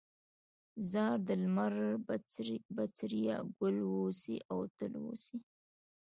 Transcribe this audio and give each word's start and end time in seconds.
ځار 0.91 1.17
د 1.27 1.29
لمر 1.43 1.73
بڅريه، 2.85 3.37
ګل 3.57 3.77
اوسې 3.89 4.35
او 4.51 4.59
تل 4.77 4.93
اوسې 5.03 5.37